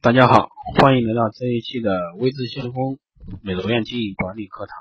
[0.00, 2.98] 大家好，欢迎来到这一期的微智先锋
[3.42, 4.76] 美容院经营管理课堂。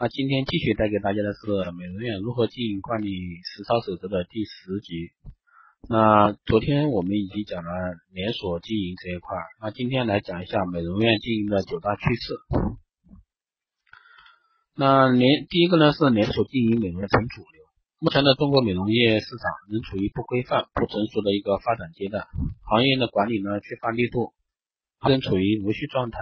[0.00, 3.10] 那今天继续带给大家的是美容院如何经营管理
[3.44, 5.10] 实操守则的第十集。
[5.88, 7.70] 那昨天我们已经讲了
[8.12, 12.34] 连锁经营这一块，那今天来讲一下美容院经营的九大趋势。
[14.74, 17.63] 那连第一个呢是连锁经营美容院成主流。
[18.04, 22.26] 目前的中国美容业市场仍处于不规范、不成熟的一个发展阶段，
[22.68, 24.34] 行业的管理呢缺乏力度，
[25.00, 26.18] 仍处于无序状态。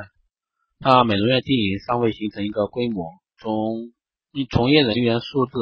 [0.79, 3.91] 那美容院经营尚未形成一个规模，从
[4.49, 5.55] 从业人员素质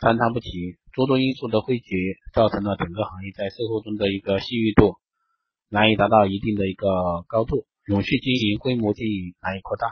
[0.00, 0.48] 参差不齐，
[0.92, 1.90] 诸多因素的汇集，
[2.32, 4.94] 造成了整个行业在售后中的一个信誉度
[5.68, 6.86] 难以达到一定的一个
[7.26, 9.88] 高度，永续经营、规模经营难以扩大，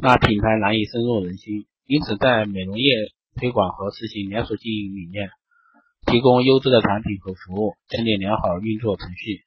[0.00, 1.66] 那品牌难以深入人心。
[1.86, 2.84] 因此，在美容业
[3.34, 5.30] 推广和实行连锁经营理念，
[6.06, 9.44] 提供优质的产品和服务，建立良好运作程序，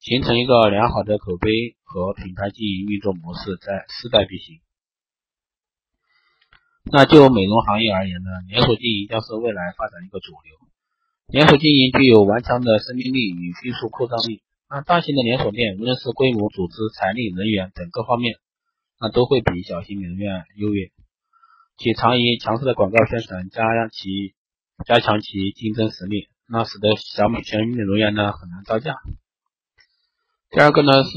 [0.00, 4.60] 形成一个良好的口碑和品牌经营运作模式，在势在必行。
[6.88, 10.54] 那就美容行业而言呢，连锁经营将是未来发展一个主流。
[11.28, 14.42] 连锁经营具有顽强的生命力与迅速扩张力。
[14.70, 18.38] 那大型的连锁店，无论是规模、组织、财力、人员等各方面，
[19.00, 20.90] 那都会比小型美容院优越。
[21.78, 24.34] 其常以强势的广告宣传加其
[24.86, 28.94] 加强其竞争实力，那使得小美全美容院呢很难招架。
[30.48, 31.10] 第二个呢是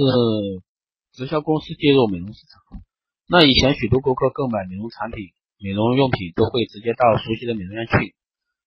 [1.14, 2.82] 直销公司介入美容市场。
[3.30, 5.30] 那以前许多顾客购买美容产品、
[5.64, 8.14] 美容用品都会直接到熟悉的美容院去，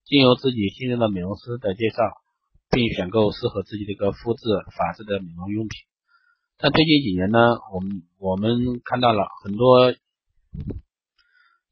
[0.06, 1.96] 经由自己信任的美容师的介绍，
[2.70, 5.78] 并选购适合自己的一个肤质、发质的美容用品。
[6.56, 7.38] 但最近几年呢，
[7.74, 9.94] 我们我们看到了很多。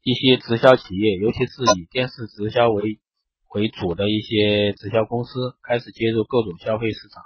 [0.03, 2.99] 一些直销企业，尤其是以电视直销为
[3.53, 7.21] 为主的一些直销公司，开始介入各种消费市场。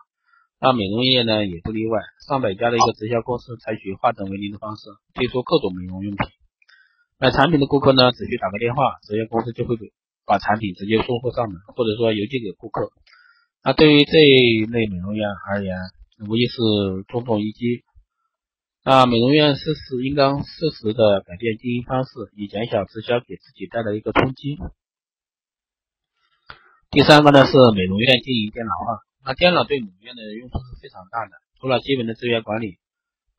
[0.60, 2.00] 那美容业呢，也不例外。
[2.28, 6.28] 上百家的一个直销公司采取化整为零的方式，推出各种美容用品。
[7.18, 9.78] 买产品的顾客呢，只需打个电话，直销公司就会
[10.26, 12.92] 把产品直接送货上门，或者说邮寄给顾客。
[13.64, 15.78] 那对于这一类美容院而言，
[16.28, 16.60] 无疑是
[17.08, 17.84] 重重一击。
[18.88, 24.60] 那美容院适时应当适时的改变经营方式，以减小直销给自己带来一个冲击。
[26.92, 29.02] 第三个呢是美容院经营电脑化。
[29.26, 32.78] 那电脑对美容院的用处是非常大的，除了基本的资源管理，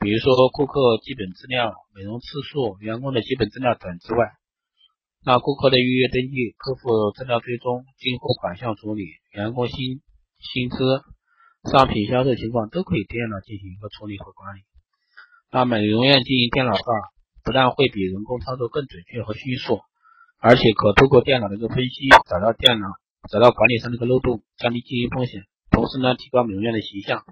[0.01, 4.33] 比如说顾客基本资料、美容次数、员工的基本资料等之外，
[5.25, 10.03] 那顾客的预约登记、客户资料追踪、进货款项处理、员工薪
[10.43, 11.07] 薪资、
[11.71, 14.67] 商品销售情况都可以电脑进行一个处理和管理。
[15.51, 16.83] 那美容院经营电脑化，
[17.45, 19.81] 不但会比人工操作更准确和迅速，
[20.39, 22.89] 而且可通过电脑的一个分析，找到电脑
[23.31, 27.25] 找到管理上的一个漏洞，降低经营风险，同时呢，提高美容院的形象。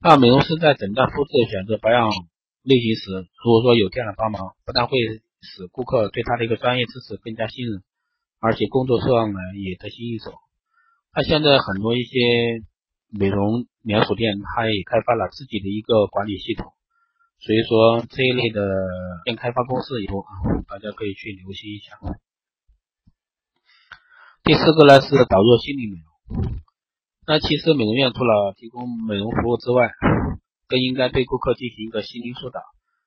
[0.00, 2.08] 那美容师在诊断肤质、选择保养
[2.62, 3.10] 类型时，
[3.44, 4.96] 如果说有电脑帮忙，不但会
[5.42, 7.82] 使顾客对他的一个专业知识更加信任，
[8.38, 10.32] 而且工作上呢也得心应手。
[11.14, 12.62] 那现在很多一些
[13.10, 16.72] 美容连锁店，它也开发了自己的一个管理系统。
[17.40, 18.60] 所以说这一类的
[19.24, 20.30] 店开发公司以后啊，
[20.66, 21.96] 大家可以去留心一下。
[24.42, 26.58] 第四个呢是导入心理美容。
[27.26, 29.90] 那其实美容院除了提供美容服务之外，
[30.66, 32.60] 更应该对顾客进行一个心理疏导。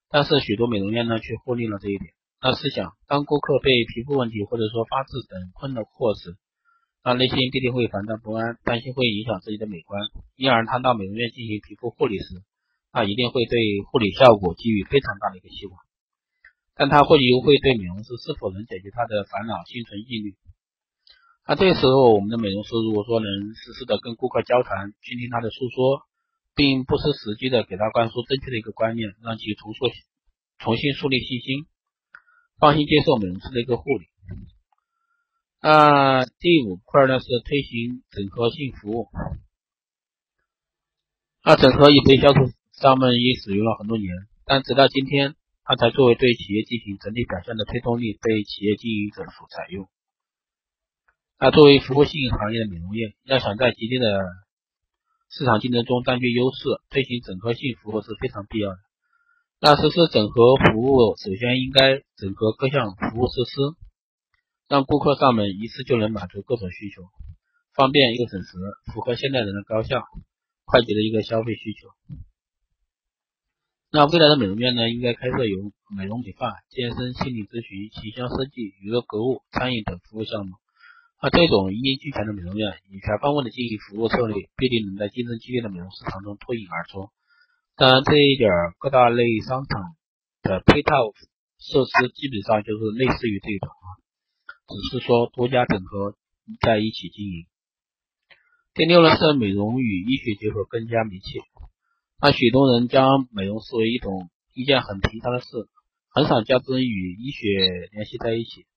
[0.10, 2.14] 但是许多美容院呢却忽略了这一点。
[2.42, 6.38] 那试想，当顾客被皮肤问题或者说发质等困惑时，
[7.04, 10.02] 那内心必定会烦躁不安，担心会影响自己的美观，
[10.36, 12.42] 因而他到美容院进行皮肤护理时。
[12.92, 13.58] 他一定会对
[13.90, 15.80] 护理效果给予非常大的一个希望，
[16.76, 20.36] 但他或许又会对美容师是否能解决他的烦恼心存疑虑。
[21.48, 26.04] 那这时候，我们的美容师如果说能实时的跟顾客交谈，倾听他的诉说，
[26.54, 29.90] 并不失时机的给他灌输正确的一个观念，让其重塑、
[30.60, 31.66] 重新树立信心，
[32.60, 34.06] 放心接受美容师的一个护理。
[35.62, 39.08] 那第五块呢是推行整合性服务。
[41.44, 42.52] 那整合已被销售。
[42.74, 44.10] 上面已使用了很多年，
[44.46, 49.88] 但直到今天，它才作为对企业进行整体表现的推动力被企业经营者所采用。
[51.40, 54.22] 那作为服务性行业的美容业，要想在激烈的
[55.30, 56.60] 市场竞争中占据优势，
[56.90, 58.78] 推行整合性服务是非常必要的。
[59.60, 63.52] 那实施整合服务，首先应该整合各项服务设施，
[64.68, 67.04] 让顾客上门一次就能满足各种需求，
[67.76, 68.58] 方便又省时，
[68.92, 70.04] 符合现代人的高效、
[70.66, 71.90] 快捷的一个消费需求。
[73.94, 80.56] 那未来的美容院呢，应该开设有美容美发、健身、心理咨询、形象设计、娱乐购物、餐饮等服务项目，
[81.22, 87.12] 那这种一应俱全的美容院，以全方位的经营服务策略，必定能在竞争激烈的美容市场中脱颖而出。
[87.76, 88.50] 当然，这一点
[88.80, 89.84] 各大类商场
[90.42, 90.96] 的配套
[91.60, 93.88] 设施基本上就是类似于这种啊，
[94.72, 96.16] 只是说多家整合
[96.62, 97.44] 在一起经营。
[98.74, 101.44] 第六呢是美容与医学结合更加密切。
[102.22, 105.48] 那许多人将美容视为一种一件很平常的事，
[106.14, 108.68] 很少将之与医学联系在一起。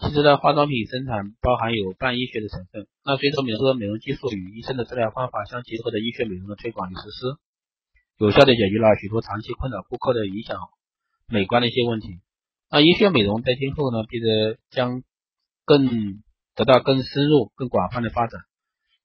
[0.00, 2.88] 其实呢，化妆品生产包含有半医学的成分。
[3.04, 7.38] 那随着美容美容技术与医生的治疗方法相结合的医学美容的推广与实施，
[8.18, 10.58] 有效的解决了许多长期困扰顾客的影响
[11.28, 12.18] 美观的一些问题。
[12.72, 15.04] 那医学美容在今后呢，必得将
[15.64, 15.86] 更
[16.56, 18.40] 得到更深入、更广泛的发展，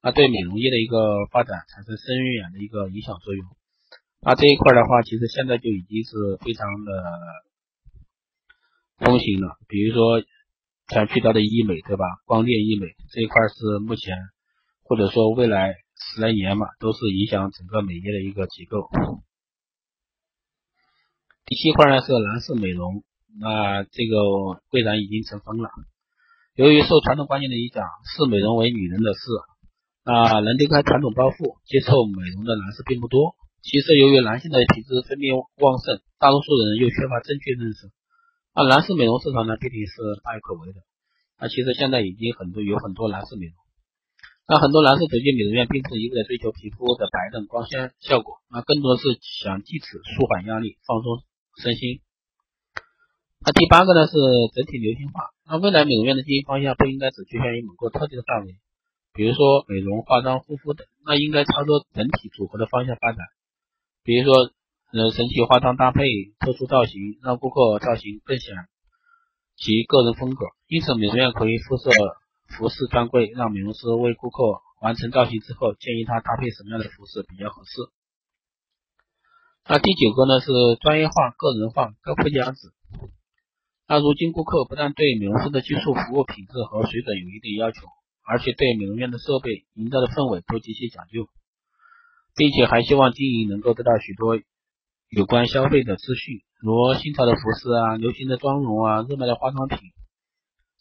[0.01, 3.45] 那对美容业的一个发展产生深远的一个影响作用。
[4.25, 6.92] 那这一块的话，其实现在就已经是非常的
[8.98, 9.56] 风行了。
[9.68, 10.19] 比如说，
[10.88, 12.06] 前提到的医美，对吧？
[12.25, 14.18] 光电医美这一块是目前
[14.81, 18.89] 或者说未来十来年嘛，都是影响整个美业的一个机构。
[21.45, 23.04] 第七块呢是男士美容，
[23.39, 25.69] 那这个蔚然已经成风了。
[26.56, 29.19] 由于受传统观念的影响，视美容为女人的事，
[30.04, 33.36] 那能离开传统包袱接受美容的男士并不多。
[33.65, 37.89] 其实，由于男性的体质分泌旺盛，大多数人又缺乏正确认识，
[38.53, 40.85] 那男士美容市场呢，必定是大有可为的。
[41.41, 43.57] 那其实现在已经很多有很多男士美容，
[44.45, 51.25] 那很多男士走进美容院，并不是一味的追求皮肤的白嫩光鲜效果，那更多是想借此舒缓压力，放松
[51.57, 52.06] 身心。
[53.41, 54.13] 那第八个呢是
[54.53, 58.62] 整体流行化，那未来美容院的经营方向不应该只局限于某个特定的范围，
[59.17, 63.25] 比如说美容、化妆、护肤等，那应该朝着整体组合的方向发展。
[64.05, 64.51] 比如说，
[64.93, 66.05] 呃，神奇化妆搭配、
[66.39, 68.53] 特殊造型，让顾客造型更显
[69.57, 70.45] 其个人风格。
[70.67, 71.89] 因此，美容院可以附设
[72.55, 77.71] 服饰专柜，让美容师为顾客完成造型之后，建议他搭配什么样的服饰比较合适。
[79.67, 82.69] 那第九个呢是专业化、个人化、高附加值。
[83.87, 87.87] 那如今顾客不但对美容师的技术服务品质和水准有一定要求，
[88.23, 91.27] 而且对美容院的设备、营造的氛围都极其讲究。
[92.35, 94.37] 并且还希望经营能够得到许多
[95.09, 99.79] 有关消费的资讯，如新潮的服饰啊、流行的妆容啊、热卖的化妆品、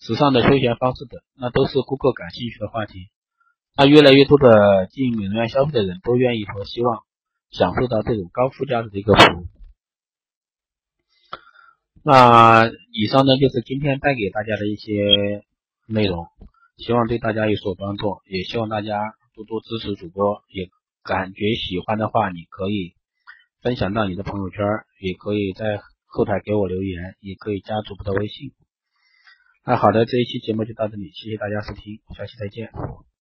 [0.00, 3.08] 时尚的休闲方式等，那都是顾客感兴趣的话题。
[3.76, 7.02] 那越来越多的进美容院消费的人都愿意和希望
[7.50, 9.46] 享受到这种高附加值的一个服务。
[12.02, 15.44] 那以上呢就是今天带给大家的一些
[15.86, 16.26] 内容，
[16.78, 20.68] 希望对大家有所帮助，也希望大家多多支持主播，也。
[21.04, 22.94] 感觉喜欢的话，你可以
[23.60, 24.64] 分享到你的朋友圈，
[25.00, 28.52] 也可以在后台给我留言，也可以加主播的微信。
[29.66, 32.70] 那好的，这一期节目就到这里，谢谢大家收听，下期再见。